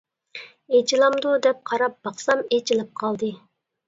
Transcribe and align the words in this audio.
ئېچىلامدۇ 0.77 1.33
دەپ 1.45 1.59
قاراپ 1.71 1.99
باقسام 2.07 2.41
ئېچىلىپ 2.57 2.91
قالدى. 3.03 3.31